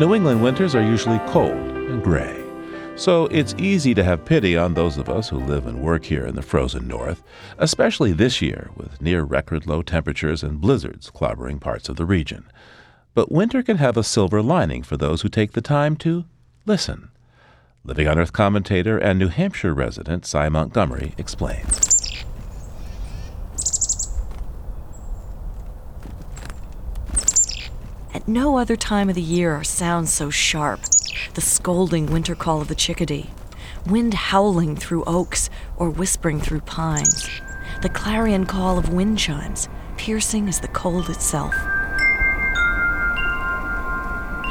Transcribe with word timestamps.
New 0.00 0.14
England 0.14 0.42
winters 0.42 0.74
are 0.74 0.80
usually 0.80 1.18
cold 1.26 1.52
and 1.52 2.02
gray. 2.02 2.42
So 2.96 3.26
it's 3.26 3.54
easy 3.58 3.92
to 3.92 4.02
have 4.02 4.24
pity 4.24 4.56
on 4.56 4.72
those 4.72 4.96
of 4.96 5.10
us 5.10 5.28
who 5.28 5.36
live 5.36 5.66
and 5.66 5.82
work 5.82 6.06
here 6.06 6.24
in 6.24 6.36
the 6.36 6.40
frozen 6.40 6.88
north, 6.88 7.22
especially 7.58 8.14
this 8.14 8.40
year 8.40 8.70
with 8.74 9.02
near 9.02 9.24
record 9.24 9.66
low 9.66 9.82
temperatures 9.82 10.42
and 10.42 10.58
blizzards 10.58 11.10
clobbering 11.10 11.60
parts 11.60 11.90
of 11.90 11.96
the 11.96 12.06
region. 12.06 12.50
But 13.12 13.30
winter 13.30 13.62
can 13.62 13.76
have 13.76 13.98
a 13.98 14.02
silver 14.02 14.40
lining 14.40 14.82
for 14.84 14.96
those 14.96 15.20
who 15.20 15.28
take 15.28 15.52
the 15.52 15.60
time 15.60 15.96
to 15.96 16.24
listen. 16.64 17.10
Living 17.84 18.08
on 18.08 18.18
Earth 18.18 18.32
commentator 18.32 18.96
and 18.96 19.18
New 19.18 19.28
Hampshire 19.28 19.74
resident 19.74 20.24
Sy 20.24 20.48
Montgomery 20.48 21.12
explains. 21.18 21.89
At 28.20 28.28
no 28.28 28.58
other 28.58 28.76
time 28.76 29.08
of 29.08 29.14
the 29.14 29.22
year 29.22 29.54
are 29.54 29.64
sounds 29.64 30.12
so 30.12 30.28
sharp. 30.28 30.80
The 31.32 31.40
scolding 31.40 32.04
winter 32.04 32.34
call 32.34 32.60
of 32.60 32.68
the 32.68 32.74
chickadee, 32.74 33.30
wind 33.86 34.12
howling 34.12 34.76
through 34.76 35.04
oaks 35.04 35.48
or 35.78 35.88
whispering 35.88 36.38
through 36.38 36.60
pines, 36.60 37.30
the 37.80 37.88
clarion 37.88 38.44
call 38.44 38.76
of 38.76 38.92
wind 38.92 39.18
chimes, 39.18 39.70
piercing 39.96 40.48
as 40.50 40.60
the 40.60 40.68
cold 40.68 41.08
itself. 41.08 41.54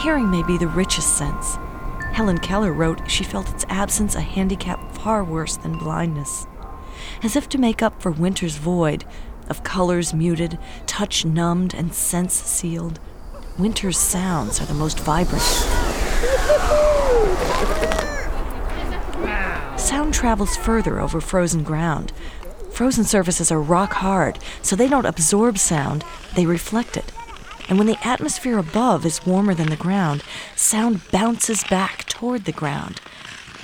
Hearing 0.00 0.30
may 0.30 0.42
be 0.42 0.56
the 0.56 0.72
richest 0.74 1.18
sense. 1.18 1.56
Helen 2.12 2.38
Keller 2.38 2.72
wrote 2.72 3.10
she 3.10 3.22
felt 3.22 3.50
its 3.50 3.66
absence 3.68 4.14
a 4.14 4.22
handicap 4.22 4.94
far 4.94 5.22
worse 5.22 5.58
than 5.58 5.76
blindness. 5.76 6.46
As 7.22 7.36
if 7.36 7.50
to 7.50 7.58
make 7.58 7.82
up 7.82 8.00
for 8.00 8.10
winter's 8.10 8.56
void, 8.56 9.04
of 9.46 9.62
colors 9.62 10.14
muted, 10.14 10.58
touch 10.86 11.26
numbed, 11.26 11.74
and 11.74 11.92
sense 11.92 12.32
sealed, 12.32 12.98
winter's 13.58 13.98
sounds 13.98 14.60
are 14.60 14.66
the 14.66 14.74
most 14.74 15.00
vibrant. 15.00 15.42
Sound 19.78 20.14
travels 20.14 20.56
further 20.56 21.00
over 21.00 21.20
frozen 21.20 21.64
ground. 21.64 22.12
Frozen 22.70 23.04
surfaces 23.04 23.50
are 23.50 23.60
rock 23.60 23.94
hard, 23.94 24.38
so 24.62 24.76
they 24.76 24.88
don't 24.88 25.06
absorb 25.06 25.58
sound, 25.58 26.04
they 26.34 26.46
reflect 26.46 26.96
it. 26.96 27.12
And 27.68 27.78
when 27.78 27.88
the 27.88 27.98
atmosphere 28.06 28.58
above 28.58 29.04
is 29.04 29.26
warmer 29.26 29.54
than 29.54 29.70
the 29.70 29.76
ground, 29.76 30.22
sound 30.54 31.00
bounces 31.10 31.64
back 31.64 32.04
toward 32.04 32.44
the 32.44 32.52
ground. 32.52 33.00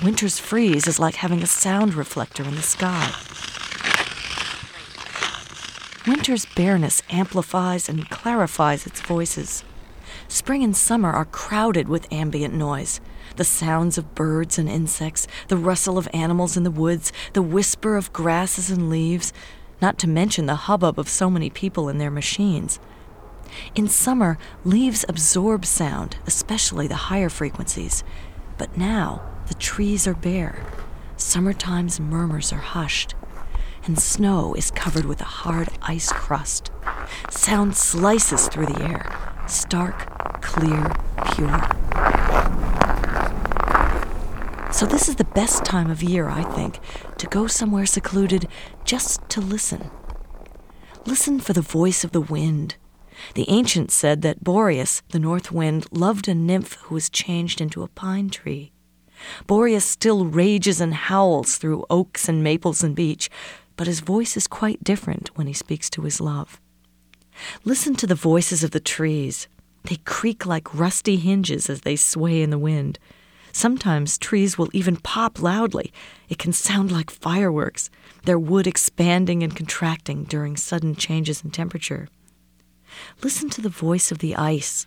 Winter's 0.03 0.39
freeze 0.39 0.87
is 0.87 0.99
like 0.99 1.15
having 1.15 1.41
a 1.41 1.47
sound 1.47 1.93
reflector 1.93 2.43
in 2.43 2.55
the 2.55 2.61
sky. 2.61 3.13
Winter's 6.05 6.45
bareness 6.53 7.01
amplifies 7.09 7.87
and 7.87 8.09
clarifies 8.09 8.85
its 8.85 8.99
voices. 8.99 9.63
Spring 10.27 10.63
and 10.63 10.75
summer 10.75 11.11
are 11.11 11.25
crowded 11.25 11.87
with 11.87 12.11
ambient 12.11 12.53
noise 12.53 12.99
the 13.35 13.43
sounds 13.43 13.97
of 13.97 14.15
birds 14.15 14.57
and 14.57 14.69
insects, 14.69 15.27
the 15.47 15.57
rustle 15.57 15.97
of 15.97 16.07
animals 16.13 16.55
in 16.55 16.63
the 16.63 16.71
woods, 16.71 17.11
the 17.33 17.41
whisper 17.41 17.97
of 17.97 18.13
grasses 18.13 18.69
and 18.69 18.89
leaves, 18.89 19.33
not 19.81 19.99
to 19.99 20.07
mention 20.07 20.45
the 20.45 20.55
hubbub 20.55 20.97
of 20.97 21.09
so 21.09 21.29
many 21.29 21.49
people 21.49 21.89
and 21.89 21.99
their 21.99 22.11
machines. 22.11 22.79
In 23.73 23.87
summer, 23.87 24.37
leaves 24.63 25.05
absorb 25.07 25.65
sound, 25.65 26.17
especially 26.25 26.87
the 26.87 26.95
higher 26.95 27.29
frequencies. 27.29 28.03
But 28.57 28.77
now, 28.77 29.21
the 29.47 29.53
trees 29.53 30.07
are 30.07 30.13
bare. 30.13 30.65
Summertime's 31.17 31.99
murmurs 31.99 32.51
are 32.51 32.57
hushed, 32.57 33.15
and 33.85 33.99
snow 33.99 34.53
is 34.53 34.71
covered 34.71 35.05
with 35.05 35.21
a 35.21 35.25
hard 35.25 35.69
ice 35.81 36.11
crust. 36.11 36.71
Sound 37.29 37.75
slices 37.75 38.47
through 38.47 38.67
the 38.67 38.81
air, 38.81 39.15
stark, 39.47 40.14
clear, 40.45 40.91
pure. 41.33 41.59
So, 44.71 44.85
this 44.85 45.09
is 45.09 45.15
the 45.15 45.27
best 45.33 45.65
time 45.65 45.89
of 45.89 46.03
year, 46.03 46.29
I 46.29 46.43
think, 46.43 46.79
to 47.17 47.27
go 47.27 47.47
somewhere 47.47 47.85
secluded 47.85 48.47
just 48.83 49.27
to 49.29 49.41
listen. 49.41 49.89
Listen 51.05 51.39
for 51.39 51.53
the 51.53 51.61
voice 51.61 52.03
of 52.03 52.11
the 52.11 52.21
wind. 52.21 52.75
The 53.33 53.49
ancients 53.49 53.95
said 53.95 54.21
that 54.21 54.43
Boreas, 54.43 55.01
the 55.09 55.19
north 55.19 55.51
wind, 55.51 55.87
loved 55.91 56.27
a 56.27 56.35
nymph 56.35 56.73
who 56.73 56.95
was 56.95 57.09
changed 57.09 57.59
into 57.59 57.81
a 57.83 57.87
pine 57.87 58.29
tree. 58.29 58.71
Boreas 59.47 59.85
still 59.85 60.25
rages 60.25 60.79
and 60.79 60.93
howls 60.93 61.57
through 61.57 61.85
oaks 61.89 62.29
and 62.29 62.43
maples 62.43 62.83
and 62.83 62.95
beech, 62.95 63.29
but 63.77 63.87
his 63.87 64.01
voice 64.01 64.37
is 64.37 64.45
quite 64.45 64.83
different 64.83 65.29
when 65.35 65.47
he 65.47 65.53
speaks 65.53 65.89
to 65.91 66.01
his 66.01 66.21
love. 66.21 66.61
Listen 67.63 67.95
to 67.95 68.07
the 68.07 68.15
voices 68.15 68.63
of 68.63 68.71
the 68.71 68.79
trees. 68.79 69.47
They 69.85 69.97
creak 69.97 70.45
like 70.45 70.73
rusty 70.73 71.17
hinges 71.17 71.69
as 71.69 71.81
they 71.81 71.95
sway 71.95 72.41
in 72.41 72.49
the 72.49 72.57
wind. 72.57 72.97
Sometimes 73.51 74.17
trees 74.17 74.57
will 74.57 74.69
even 74.73 74.97
pop 74.97 75.41
loudly. 75.41 75.93
It 76.27 76.37
can 76.39 76.51
sound 76.51 76.91
like 76.91 77.09
fireworks, 77.09 77.89
their 78.25 78.39
wood 78.39 78.67
expanding 78.67 79.43
and 79.43 79.55
contracting 79.55 80.23
during 80.25 80.57
sudden 80.57 80.95
changes 80.95 81.43
in 81.43 81.51
temperature. 81.51 82.09
Listen 83.23 83.49
to 83.51 83.61
the 83.61 83.69
voice 83.69 84.11
of 84.11 84.19
the 84.19 84.35
ice. 84.35 84.85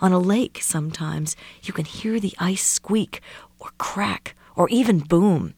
On 0.00 0.12
a 0.12 0.18
lake, 0.18 0.60
sometimes, 0.62 1.36
you 1.62 1.72
can 1.72 1.84
hear 1.84 2.18
the 2.20 2.34
ice 2.38 2.64
squeak 2.64 3.20
or 3.58 3.70
crack 3.78 4.34
or 4.56 4.68
even 4.68 5.00
boom. 5.00 5.54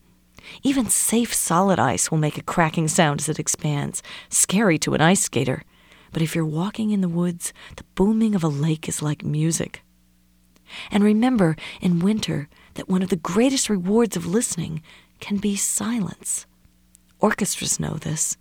Even 0.63 0.89
safe 0.89 1.35
solid 1.35 1.79
ice 1.79 2.11
will 2.11 2.19
make 2.19 2.39
a 2.39 2.43
cracking 2.43 2.89
sound 2.89 3.21
as 3.21 3.29
it 3.29 3.39
expands, 3.39 4.03
scary 4.29 4.79
to 4.79 4.95
an 4.95 5.01
ice 5.01 5.21
skater. 5.21 5.63
But 6.13 6.23
if 6.23 6.35
you're 6.35 6.45
walking 6.45 6.91
in 6.91 7.01
the 7.01 7.09
woods, 7.09 7.53
the 7.77 7.85
booming 7.95 8.35
of 8.35 8.45
a 8.45 8.49
lake 8.49 8.89
is 8.89 9.03
like 9.03 9.25
music. 9.25 9.83
And 10.91 11.03
remember 11.03 11.57
in 11.81 11.99
winter 11.99 12.49
that 12.75 12.89
one 12.89 13.03
of 13.03 13.11
the 13.11 13.17
greatest 13.17 13.69
rewards 13.69 14.17
of 14.17 14.27
listening 14.27 14.83
can 15.19 15.37
be 15.37 15.57
silence. 15.57 16.47
Orchestras 17.21 17.79
know 17.79 17.95
this. 17.95 18.37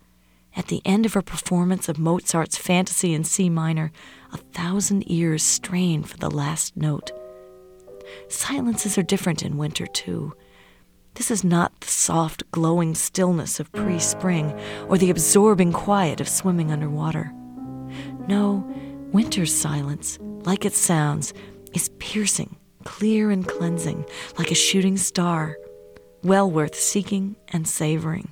At 0.56 0.66
the 0.66 0.82
end 0.84 1.06
of 1.06 1.14
a 1.14 1.22
performance 1.22 1.88
of 1.88 1.98
Mozart's 1.98 2.56
Fantasy 2.56 3.14
in 3.14 3.24
C 3.24 3.48
minor, 3.48 3.92
a 4.32 4.36
thousand 4.36 5.04
ears 5.10 5.42
strain 5.42 6.02
for 6.02 6.16
the 6.16 6.30
last 6.30 6.76
note. 6.76 7.12
Silences 8.28 8.98
are 8.98 9.02
different 9.02 9.42
in 9.44 9.58
winter, 9.58 9.86
too. 9.86 10.32
This 11.14 11.30
is 11.30 11.44
not 11.44 11.80
the 11.80 11.86
soft, 11.86 12.50
glowing 12.50 12.94
stillness 12.94 13.60
of 13.60 13.70
pre 13.72 13.98
spring 13.98 14.58
or 14.88 14.98
the 14.98 15.10
absorbing 15.10 15.72
quiet 15.72 16.20
of 16.20 16.28
swimming 16.28 16.72
underwater. 16.72 17.32
No, 18.28 18.64
winter's 19.12 19.54
silence, 19.54 20.18
like 20.20 20.64
it 20.64 20.74
sounds, 20.74 21.32
is 21.74 21.90
piercing, 21.98 22.56
clear, 22.84 23.30
and 23.30 23.46
cleansing, 23.46 24.04
like 24.38 24.50
a 24.50 24.54
shooting 24.54 24.96
star, 24.96 25.56
well 26.22 26.50
worth 26.50 26.74
seeking 26.74 27.36
and 27.48 27.66
savoring. 27.66 28.28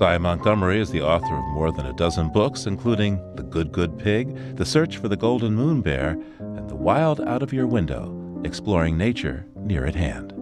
Sy 0.00 0.16
Montgomery 0.16 0.80
is 0.80 0.90
the 0.90 1.02
author 1.02 1.36
of 1.36 1.44
more 1.52 1.70
than 1.70 1.84
a 1.84 1.92
dozen 1.92 2.30
books, 2.30 2.64
including 2.64 3.20
The 3.36 3.42
Good 3.42 3.70
Good 3.70 3.98
Pig, 3.98 4.56
The 4.56 4.64
Search 4.64 4.96
for 4.96 5.08
the 5.08 5.16
Golden 5.16 5.54
Moon 5.54 5.82
Bear, 5.82 6.18
and 6.38 6.70
The 6.70 6.74
Wild 6.74 7.20
Out 7.20 7.42
of 7.42 7.52
Your 7.52 7.66
Window, 7.66 8.40
exploring 8.42 8.96
nature 8.96 9.44
near 9.56 9.84
at 9.84 9.94
hand. 9.94 10.39